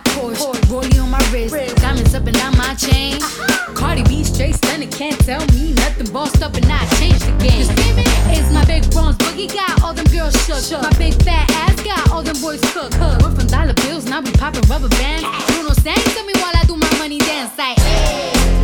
[0.00, 3.20] Porsche, rollie on my wrist, diamonds up and down my chain.
[3.74, 6.10] Cardi B straight stunning, can't tell me nothing.
[6.12, 7.66] Bossed up and I changed the game.
[8.30, 10.82] It's my big Bronx boogie got all them girls shook.
[10.82, 12.98] My big fat ass got all them boys cooked.
[12.98, 15.24] Went from dollar bills, now we popping rubber bands.
[15.46, 18.63] Bruno sang to me while I do my money dance like.